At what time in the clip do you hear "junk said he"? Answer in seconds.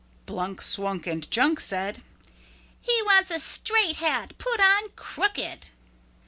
1.29-3.03